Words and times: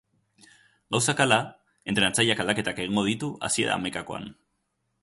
Gauzak 0.95 1.21
hala, 1.25 1.37
entrenatzaileak 1.93 2.43
aldaketak 2.45 2.83
egingo 2.87 3.05
ditu 3.13 3.31
hasiera 3.51 3.79
hamaikakoan. 3.79 4.29